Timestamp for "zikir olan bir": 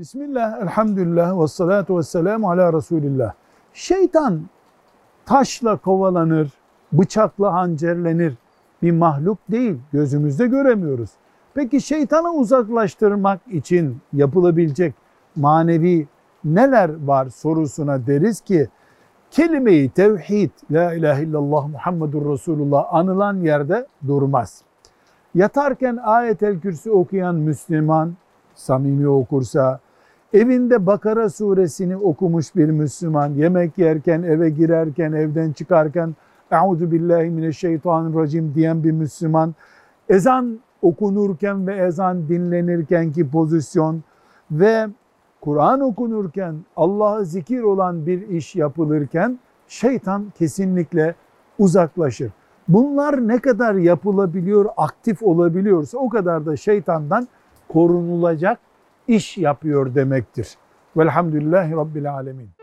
47.24-48.28